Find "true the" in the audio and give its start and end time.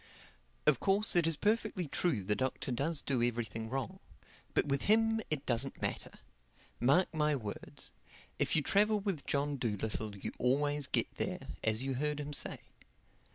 1.87-2.35